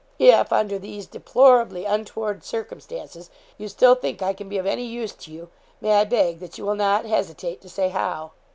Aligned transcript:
If, 0.17 0.51
under 0.51 0.79
these 0.79 1.05
deplorably 1.05 1.85
untoward 1.85 2.43
circumstances, 2.43 3.29
you 3.59 3.67
still 3.67 3.93
think 3.93 4.19
I 4.23 4.33
can 4.33 4.49
be 4.49 4.57
of 4.57 4.65
any 4.65 4.81
use 4.83 5.13
to 5.13 5.31
you, 5.31 5.49
may 5.79 5.93
I 5.99 6.05
beg 6.05 6.39
that 6.39 6.57
you 6.57 6.65
will 6.65 6.73
not 6.73 7.05
hesitate 7.05 7.61
to 7.61 7.69
say 7.69 7.89
how. 7.89 8.31